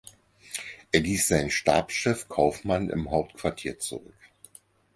Er 0.91 1.01
ließ 1.01 1.27
seinen 1.27 1.51
Stabschef 1.51 2.27
Kauffmann 2.27 2.89
im 2.89 3.11
Hauptquartier 3.11 3.77
zurück. 3.77 4.17